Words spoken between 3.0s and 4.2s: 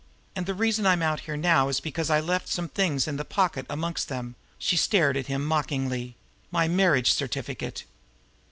in the pocket, amongst